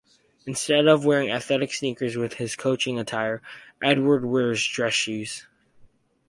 Instead 0.47 0.87
of 0.87 1.05
wearing 1.05 1.29
athletic 1.29 1.71
sneakers 1.71 2.17
with 2.17 2.33
his 2.33 2.55
coaching 2.55 2.97
attire, 2.97 3.39
Edwards 3.83 4.25
wears 4.25 4.67
dress 4.67 4.95
shoes. 4.95 5.45